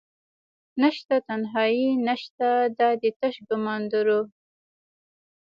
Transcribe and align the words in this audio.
نشته 0.81 1.15
تنهایې 1.27 1.89
نشته 2.07 2.47
دادي 2.79 3.11
تش 3.19 3.35
ګمان 3.47 3.81
دروح 3.91 4.27